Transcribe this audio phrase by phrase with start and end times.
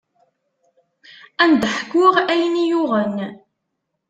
[1.43, 3.15] Ad m-d-ḥkuɣ ayen i yi-yuɣen.